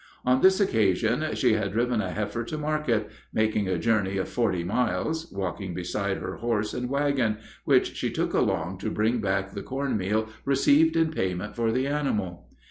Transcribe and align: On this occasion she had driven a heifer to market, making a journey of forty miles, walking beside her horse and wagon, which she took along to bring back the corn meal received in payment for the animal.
On 0.25 0.41
this 0.41 0.59
occasion 0.59 1.23
she 1.35 1.53
had 1.53 1.73
driven 1.73 2.01
a 2.01 2.09
heifer 2.09 2.43
to 2.45 2.57
market, 2.57 3.11
making 3.31 3.67
a 3.67 3.77
journey 3.77 4.17
of 4.17 4.27
forty 4.27 4.63
miles, 4.63 5.31
walking 5.31 5.75
beside 5.75 6.17
her 6.17 6.37
horse 6.37 6.73
and 6.73 6.89
wagon, 6.89 7.37
which 7.65 7.95
she 7.97 8.09
took 8.09 8.33
along 8.33 8.79
to 8.79 8.89
bring 8.89 9.19
back 9.21 9.51
the 9.51 9.61
corn 9.61 9.97
meal 9.97 10.27
received 10.43 10.95
in 10.95 11.11
payment 11.11 11.55
for 11.55 11.71
the 11.71 11.85
animal. 11.85 12.49